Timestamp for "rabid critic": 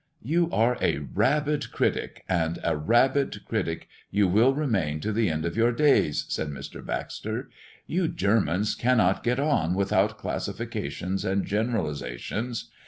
0.97-2.23, 2.75-3.87